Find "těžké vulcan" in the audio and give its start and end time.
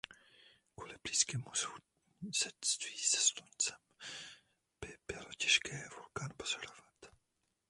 5.37-6.29